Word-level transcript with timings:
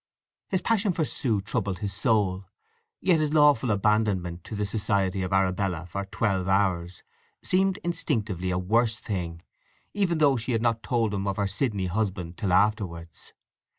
His 0.49 0.63
passion 0.63 0.93
for 0.93 1.05
Sue 1.05 1.41
troubled 1.41 1.77
his 1.77 1.93
soul; 1.93 2.45
yet 3.01 3.19
his 3.19 3.35
lawful 3.35 3.69
abandonment 3.69 4.43
to 4.45 4.55
the 4.55 4.65
society 4.65 5.21
of 5.21 5.31
Arabella 5.31 5.85
for 5.85 6.05
twelve 6.05 6.47
hours 6.47 7.03
seemed 7.43 7.77
instinctively 7.83 8.49
a 8.49 8.57
worse 8.57 8.97
thing—even 8.99 10.17
though 10.17 10.37
she 10.37 10.53
had 10.53 10.61
not 10.63 10.81
told 10.81 11.13
him 11.13 11.27
of 11.27 11.37
her 11.37 11.45
Sydney 11.45 11.85
husband 11.85 12.35
till 12.35 12.51
afterwards. 12.51 13.33